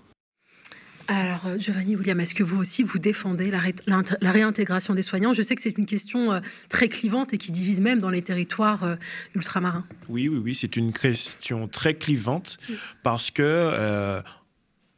[1.08, 5.32] Alors, euh, Giovanni William, est-ce que vous aussi, vous défendez la, réintégration des soignants?
[5.32, 8.22] Je sais que c'est une question euh, très clivante et qui divise même dans les
[8.22, 8.96] territoires
[9.34, 9.84] ultramarins.
[10.08, 12.58] Oui, oui, oui, c'est une question très clivante
[13.04, 14.22] parce que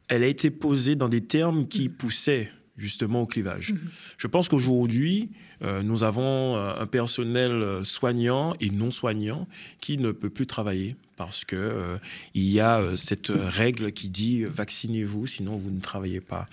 [0.07, 3.73] elle a été posée dans des termes qui poussaient justement au clivage.
[3.73, 3.79] Mhm.
[4.17, 5.29] Je pense qu'aujourd'hui,
[5.61, 9.47] euh, nous avons euh, un personnel euh, soignant et non soignant
[9.81, 11.99] qui ne peut plus travailler parce que
[12.33, 16.47] il y a cette règle qui dit vaccinez-vous, sinon vous ne travaillez pas.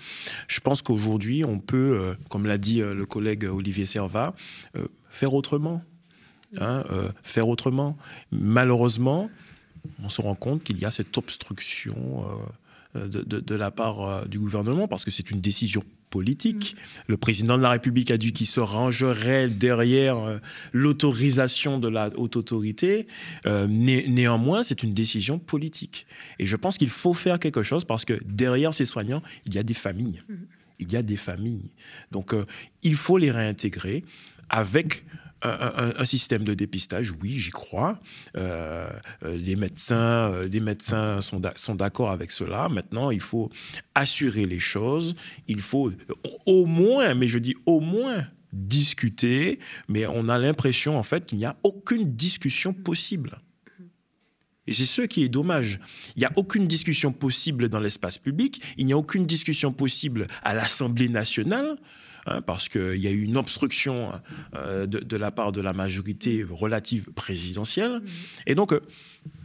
[0.49, 4.35] Je pense qu'aujourd'hui, on peut, comme l'a dit le collègue Olivier Servat,
[5.09, 5.85] faire autrement.
[6.59, 6.83] Hein,
[7.23, 7.97] faire autrement.
[8.33, 9.29] Malheureusement,
[10.03, 12.25] on se rend compte qu'il y a cette obstruction
[12.93, 16.75] de, de, la part du gouvernement parce que c'est une décision politique.
[17.07, 20.37] Le président de la République a dit qu'il se rangerait derrière euh,
[20.73, 23.07] l'autorisation de la haute autorité.
[23.45, 26.05] Euh, néanmoins, c'est une décision politique.
[26.39, 29.57] Et je pense qu'il faut faire quelque chose parce que derrière ces soignants, il y
[29.57, 30.23] a des familles.
[30.27, 30.33] Mm.
[30.79, 31.71] Il y a des familles.
[32.11, 32.45] Donc, euh,
[32.83, 34.03] il faut les réintégrer
[34.49, 35.03] avec
[35.41, 37.99] un, système de dépistage, oui, j'y crois.
[38.35, 38.89] Euh,
[39.23, 42.69] euh, les médecins, euh, médecins sont d'accord avec cela.
[42.69, 43.49] Maintenant, il faut
[43.95, 45.15] assurer les choses.
[45.47, 45.91] Il faut
[46.45, 49.59] au moins, mais je dis au moins, discuter.
[49.87, 53.37] Mais on a l'impression, en fait, qu'il n'y a aucune discussion possible.
[54.67, 55.79] Et c'est ce qui est dommage.
[56.15, 60.27] Il n'y a aucune discussion possible dans l'espace public, il n'y a aucune discussion possible
[60.43, 61.77] à l'Assemblée nationale.
[62.27, 64.11] Hein, parce qu'il y a eu une obstruction
[64.53, 68.01] euh, de, la part de la majorité relative présidentielle.
[68.45, 68.81] Et donc, euh,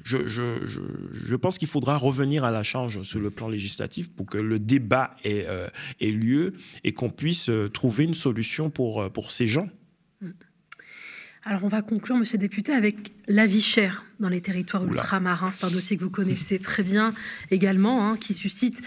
[0.02, 4.58] je, pense qu'il faudra revenir à la charge sur le plan législatif pour que le
[4.58, 5.68] débat ait, euh,
[6.00, 9.68] lieu et qu'on puisse trouver une solution pour, pour ces gens.
[11.44, 15.50] Alors on va conclure, monsieur le député, avec la vie chère dans les territoires ultramarins.
[15.50, 17.14] C'est un dossier que vous connaissez très bien
[17.50, 18.80] également, hein, qui suscite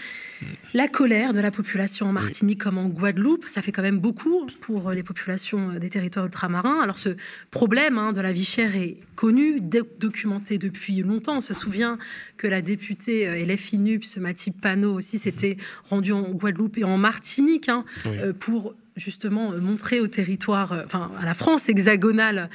[0.72, 3.44] la colère de la population en Martinique comme en Guadeloupe.
[3.44, 6.80] Ça fait quand même beaucoup pour les populations des territoires ultramarins.
[6.80, 7.10] Alors ce
[7.50, 11.36] problème hein, de la vie chère est connu, documenté depuis longtemps.
[11.36, 11.98] On se souvient
[12.38, 15.58] que la députée euh, LFI NUPS, Mathilde Panot aussi, s'était
[15.90, 20.82] rendue en Guadeloupe et en Martinique hein, euh, pour justement euh, montrer au territoire, euh,
[20.84, 22.48] enfin à la France hexagonale,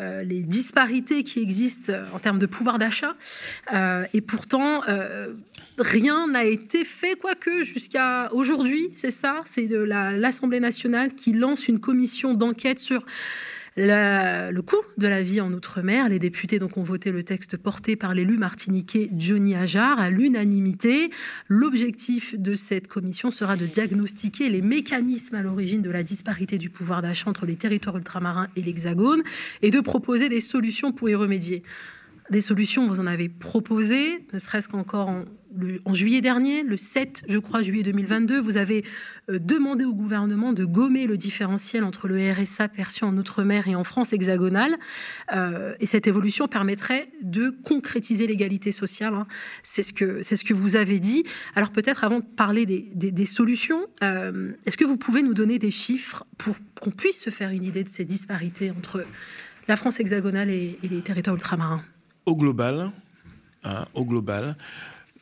[0.00, 3.14] euh, les disparités qui existent en termes de pouvoir d'achat.
[4.12, 4.82] et pourtant,
[5.78, 11.80] rien n'a été fait, quoique jusqu'à aujourd'hui, c'est ça, c'est l'Assemblée nationale qui lance une
[11.80, 13.04] commission d'enquête sur
[13.86, 16.08] le coût de la vie en Outre-mer.
[16.08, 21.10] Les députés donc ont voté le texte porté par l'élu martiniquais Johnny Ajar à l'unanimité.
[21.48, 26.70] L'objectif de cette commission sera de diagnostiquer les mécanismes à l'origine de la disparité du
[26.70, 29.22] pouvoir d'achat entre les territoires ultramarins et l'Hexagone
[29.62, 31.62] et de proposer des solutions pour y remédier
[32.30, 35.24] des solutions, vous en avez proposé, ne serait-ce qu'encore en,
[35.84, 38.84] en, juillet dernier, le 7, je crois, juillet 2022, vous avez
[39.30, 43.74] euh, demandé au gouvernement de gommer le différentiel entre le RSA perçu en Outre-mer et
[43.74, 44.76] en France hexagonale.
[45.32, 49.14] Euh, et cette évolution permettrait de concrétiser l'égalité sociale.
[49.14, 49.26] Hein.
[49.62, 51.24] C'est ce, que, ce que vous avez dit.
[51.54, 55.70] Alors peut-être avant de parler des, solutions, euh, est-ce que vous pouvez nous donner des
[55.70, 59.04] chiffres pour qu'on puisse se faire une idée de ces disparités entre
[59.66, 61.82] la France hexagonale et les territoires ultramarins?
[62.26, 62.90] Au global,
[63.64, 64.56] hein, au global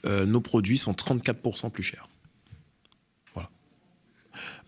[0.07, 2.09] euh, nos produits sont 34% plus chers.
[3.35, 3.51] Voilà.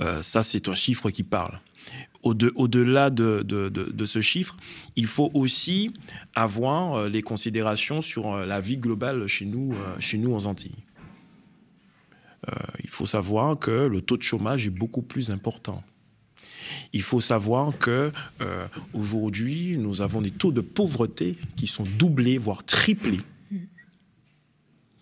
[0.01, 1.61] Euh, ça, c'est un chiffre qui parle.
[2.23, 4.57] Au-delà de, de, ce chiffre,
[4.97, 5.95] il faut aussi
[6.35, 10.85] avoir euh, les considérations sur la vie globale chez nous, chez nous en Antilles.
[12.83, 15.83] il faut savoir que le taux de chômage est beaucoup plus important.
[16.93, 18.13] Il faut savoir que
[18.93, 23.21] aujourd'hui, nous avons des taux de pauvreté qui sont doublés, voire triplés.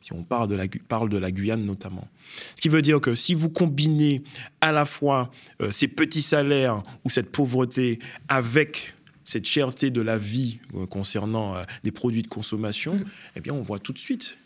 [0.06, 2.06] Si on parle de, la, parle de la Guyane notamment.
[2.54, 4.22] Ce qui veut dire que si vous combinez
[4.60, 10.16] à la fois euh, ces petits salaires ou cette pauvreté avec cette cherté de la
[10.16, 13.00] vie euh, concernant des produits de consommation,
[13.34, 14.38] eh bien on voit tout de suite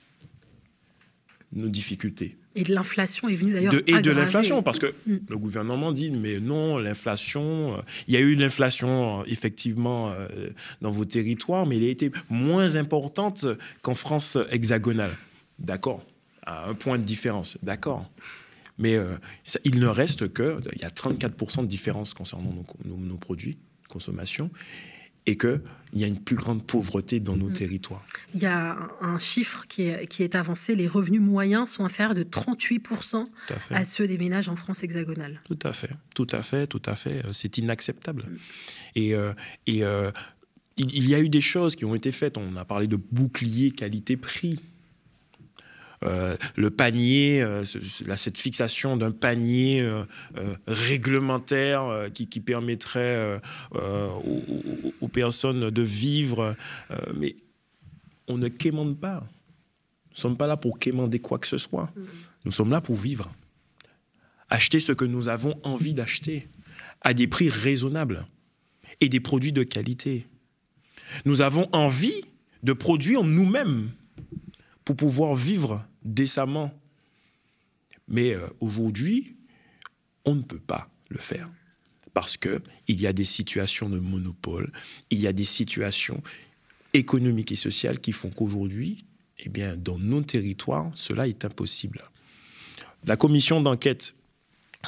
[1.53, 2.37] nos difficultés.
[2.57, 3.75] Et de l'inflation est venue d'ailleurs.
[3.87, 5.19] et de l'inflation, parce que mm.
[5.29, 10.11] le gouvernement dit, mais non, l'inflation, euh, il y a eu de l'inflation euh, effectivement
[10.11, 13.47] euh, dans vos territoires, mais elle a été moins importante
[13.83, 15.13] qu'en France hexagonale.
[15.61, 16.05] D'accord,
[16.45, 18.11] à un point de différence, d'accord.
[18.79, 18.97] Mais
[19.65, 23.59] il ne reste que, il y a 34% de différence concernant nos, nos, nos produits
[23.91, 24.51] consommation
[25.27, 25.61] et qu'il
[25.93, 27.53] y a une plus grande pauvreté dans nos mm.
[27.53, 28.05] territoires.
[28.35, 32.15] Il y a un chiffre qui est, qui est avancé, les revenus moyens sont inférieurs
[32.15, 33.27] de 38%
[33.71, 35.41] à, ceux des ménages en France hexagonale.
[35.45, 37.25] Tout à fait, tout à fait, tout à fait.
[37.27, 38.23] Euh, c'est inacceptable.
[38.23, 38.37] Mm.
[38.97, 39.35] Et, euh,
[39.67, 40.11] et euh,
[40.79, 42.39] il, y a eu des choses qui ont été faites.
[42.39, 44.61] On a parlé de bouclier qualité-prix.
[46.03, 50.05] Euh, le panier, euh, cette fixation d'un panier euh,
[50.67, 53.41] réglementaire qui, permettrait
[53.73, 56.57] aux, personnes de vivre.
[57.15, 57.37] mais
[58.29, 59.21] on ne quémande pas.
[59.21, 61.91] Nous ne sommes pas là pour quémander quoi que ce soit.
[61.95, 62.03] Mm.
[62.47, 63.31] Nous sommes là pour vivre.
[64.49, 66.49] Acheter ce que nous avons envie d'acheter
[67.03, 68.27] à des prix raisonnables
[69.01, 70.27] et des produits de qualité.
[71.25, 72.25] Nous avons envie
[72.63, 73.91] de produire nous-mêmes
[74.91, 76.73] pour pouvoir vivre décemment.
[78.09, 79.37] Mais euh, aujourd'hui,
[80.25, 81.49] on ne peut pas le faire
[82.13, 84.73] parce que il y a des situations de monopole,
[85.11, 86.21] il y a des situations
[86.93, 89.05] économiques et sociales qui font qu'aujourd'hui,
[89.39, 92.03] eh bien, dans nos territoires, cela est impossible.
[93.05, 94.15] La commission d'enquête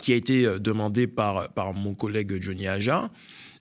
[0.02, 3.08] qui a été demandé par, par mon collègue Johnny Aja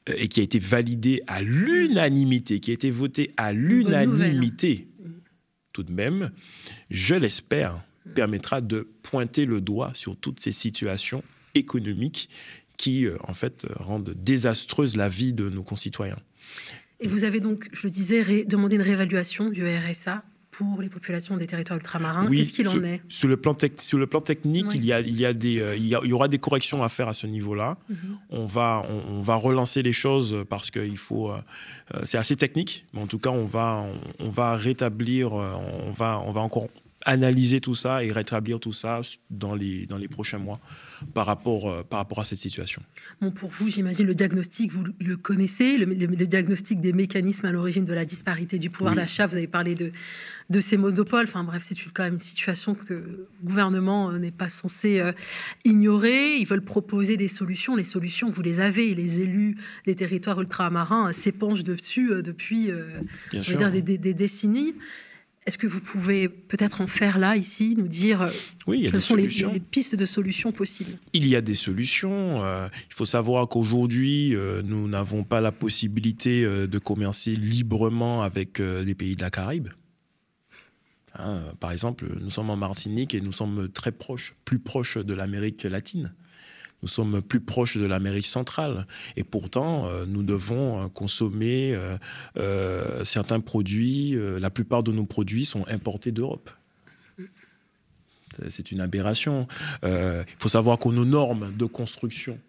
[0.08, 4.88] et qui a été validé à l'unanimité, qui a été voté à l'unanimité,
[5.74, 6.32] tout de même,
[6.90, 7.82] je l'espère,
[8.16, 11.24] permettra de pointer le doigt sur toutes ces situations
[11.56, 12.30] économiques
[12.78, 16.20] qui, en fait, rendent désastreuse la vie de nos concitoyens.
[17.00, 21.38] Et vous avez donc, je le disais, demandé une réévaluation du RSA pour les populations
[21.38, 22.28] des territoires ultramarins.
[22.30, 23.02] Qu'est-ce qu'il en est?
[23.08, 25.76] sur le, plan sur le plan technique, il, y a, il, y a des, euh,
[25.76, 27.78] il, y aura des corrections à faire à ce niveau-là.
[27.90, 27.98] Mhm.
[28.30, 31.32] on, va, on, va relancer les choses parce faut.
[31.32, 31.38] Euh,
[31.96, 33.86] euh, c'est assez technique, mais en tout cas, on va,
[34.20, 36.68] on, va rétablir, on va, on va encore
[37.06, 40.60] analyser tout ça et rétablir tout ça dans les, dans les prochains mois
[41.14, 42.82] par rapport, euh, par rapport à cette situation.
[43.22, 45.86] Bon, pour vous, j'imagine le diagnostic, vous le connaissez, le,
[46.26, 49.28] diagnostic des mécanismes à l'origine de la disparité du pouvoir d'achat.
[49.28, 49.92] Vous avez parlé de,
[50.50, 51.26] de ces monopoles.
[51.28, 55.12] Enfin bref, c'est quand même une situation que le gouvernement euh, n'est pas censé euh,
[55.66, 56.38] ignorer.
[56.38, 57.76] Ils veulent proposer des solutions.
[57.76, 58.94] Les solutions, vous les avez.
[58.96, 62.70] Les élus des territoires ultramarins s'épanchent dessus depuis
[63.34, 64.74] des, des décennies.
[65.48, 68.30] Est-ce que vous pouvez peut-être en faire là, ici, nous dire euh,
[68.68, 71.00] oui, quelles sont les, pistes de solutions possibles?
[71.14, 72.44] Il y a des solutions.
[72.44, 78.60] Euh, il faut savoir qu'aujourd'hui, euh, nous n'avons pas la possibilité de commercer librement avec
[78.60, 79.70] les pays de la Caraïbe.
[81.18, 85.14] Hein, par exemple, nous sommes en Martinique et nous sommes très proches, plus proches de
[85.14, 86.14] l'Amérique latine.
[86.82, 88.88] Nous sommes plus proches de l'Amérique centrale.
[89.16, 91.78] Et pourtant, euh, nous devons euh, consommer
[92.38, 94.18] euh, certains produits.
[94.40, 96.50] la plupart de nos produits sont importés d'Europe.
[98.48, 99.48] C'est une aberration.
[99.84, 102.40] Il faut savoir que nos normes de construction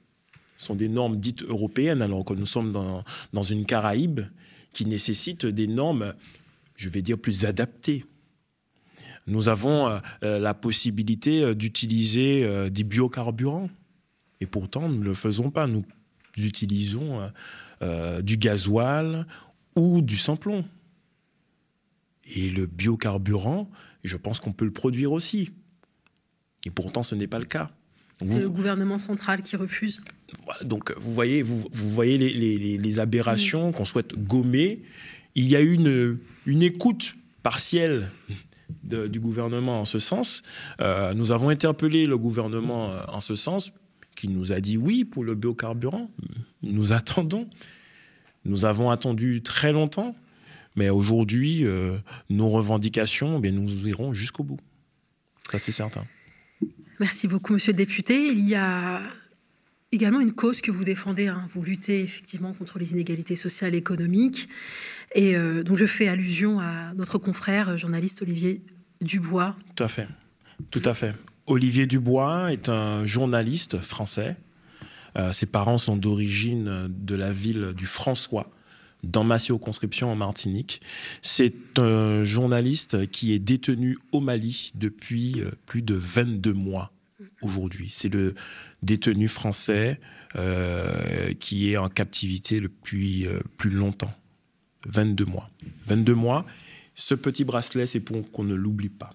[0.57, 4.21] sont des normes dites européennes, alors que nous sommes dans, dans une Caraïbe
[4.73, 6.15] qui nécessite des normes,
[6.77, 8.07] je vais dire, plus adaptées.
[9.27, 13.69] Nous avons la possibilité d'utiliser des biocarburants
[14.43, 15.69] et pourtant, nous ne le faisons pas.
[15.69, 15.85] Nous
[16.37, 17.29] utilisons euh,
[17.83, 19.25] euh, du gasoil
[19.77, 20.65] ou du samplon.
[22.27, 23.71] Et le biocarburant,
[24.03, 25.53] je pense qu'on peut le produire aussi.
[26.67, 27.71] Et pourtant, ce n'est pas le cas.
[28.27, 30.01] C'est le gouvernement central qui refuse.
[30.65, 34.83] Donc, vous voyez, vous, voyez les, aberrations qu'on souhaite gommer.
[35.37, 38.11] Il y a eu une, une écoute partielle
[38.83, 40.43] du gouvernement en ce sens.
[40.81, 43.73] Euh, nous avons interpellé le gouvernement en ce sens
[44.15, 46.11] qui nous a dit oui pour le biocarburant.
[46.63, 47.49] Nous attendons.
[48.45, 50.17] Nous avons attendu très longtemps,
[50.75, 51.99] mais aujourd'hui, euh,
[52.29, 54.61] nos revendications, eh bien, nous irons jusqu'au bout.
[55.49, 56.05] Ça, c'est certain.
[56.99, 58.29] Merci beaucoup, monsieur le député.
[58.29, 59.03] Il y a
[59.93, 61.29] également une cause que vous défendez.
[61.29, 61.47] Hein.
[61.53, 64.49] Vous luttez effectivement contre les inégalités sociales et économiques.
[65.15, 68.63] Et euh, donc, je fais allusion à notre confrère journaliste Olivier
[69.01, 69.57] Dubois.
[69.77, 70.09] Tout à fait.
[70.71, 71.15] Tout à fait.
[71.47, 74.37] Olivier Dubois est un journaliste français.
[75.17, 78.51] Euh, ses parents sont d'origine de la ville du François,
[79.03, 80.81] dans ma circonscription en Martinique.
[81.21, 86.93] C'est un journaliste qui est détenu au Mali depuis euh, plus de 22 mois
[87.41, 87.91] aujourd'hui.
[87.93, 88.35] C'est le
[88.83, 90.01] détenu français
[90.37, 93.27] euh, qui est en captivité depuis
[93.57, 94.15] plus longtemps.
[94.87, 95.51] 22 mois.
[95.87, 96.47] 22 mois.
[96.95, 99.11] Ce petit bracelet, c'est pour qu'on ne l'oublie pas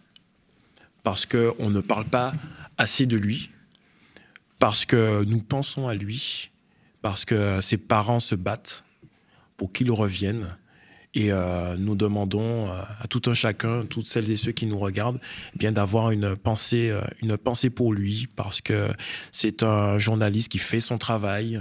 [1.08, 2.34] parce qu'on ne parle pas
[2.78, 3.50] assez de lui,
[4.60, 6.50] parce que nous pensons à lui,
[7.02, 8.84] parce que ses parents se battent
[9.56, 10.58] pour qu'il revienne.
[11.13, 14.78] Et euh, nous demandons euh, à tout un chacun, toutes celles et ceux qui nous
[14.78, 15.22] regardent,
[15.56, 18.89] eh bien d'avoir une pensée, euh, une pensée pour lui, parce que
[19.32, 21.58] c'est un journaliste qui fait son travail,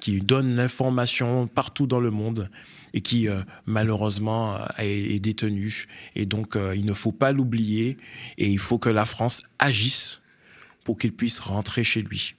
[0.00, 2.50] qui donne l'information partout dans le monde
[2.94, 5.86] et qui euh, malheureusement est, détenu.
[6.14, 7.98] Et donc euh, il ne faut pas l'oublier
[8.38, 10.22] et il faut que la France agisse
[10.84, 12.34] pour qu'il puisse rentrer chez lui.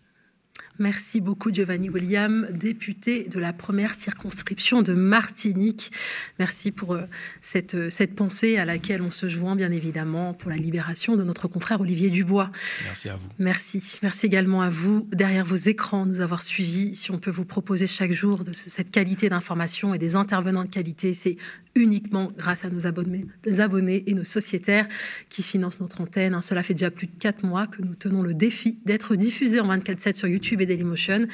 [0.79, 5.91] Merci beaucoup Giovanni William, député de la première circonscription de Martinique.
[6.37, 7.01] Merci pour euh,
[7.41, 11.23] cette, euh, cette pensée à laquelle on se joint bien évidemment pour la libération de
[11.23, 12.51] notre confrère Olivier Dubois.
[12.83, 13.27] Merci à vous.
[13.39, 13.99] Merci.
[14.03, 16.95] Merci également à vous derrière vos écrans nous avoir suivis.
[16.95, 20.69] Si on peut vous proposer chaque jour de cette qualité d'information et des intervenants de
[20.69, 21.37] qualité, c'est
[21.77, 23.25] uniquement grâce à nos abonnés,
[23.59, 24.87] abonnés et nos sociétaires
[25.29, 26.33] qui financent notre antenne.
[26.33, 29.59] Hein, cela fait déjà plus de quatre mois que nous tenons le défi d'être diffusés
[29.59, 31.27] en 24-7 sur YouTube et Dailymotion,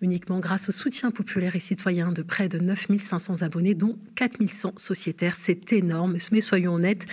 [0.00, 5.34] uniquement grâce au soutien populaire et citoyen de près de 9500 abonnés, dont 4100 sociétaires.
[5.36, 7.06] C'est énorme, mais soyons honnêtes,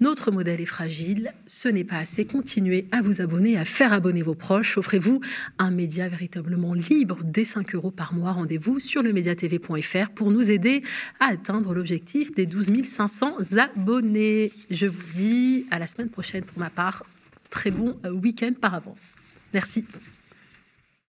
[0.00, 1.32] notre modèle est fragile.
[1.46, 2.24] Ce n'est pas assez.
[2.26, 4.78] Continuez à vous abonner, à faire abonner vos proches.
[4.78, 5.20] Offrez-vous
[5.58, 8.32] un média véritablement libre dès 5 euros par mois.
[8.32, 10.82] Rendez-vous sur le mediatv.fr pour nous aider
[11.20, 14.52] à atteindre l'objectif des 12 500 abonnés.
[14.70, 17.04] Je vous dis à la semaine prochaine pour ma part.
[17.50, 19.14] Très bon euh, week-end par avance.
[19.52, 19.84] Merci.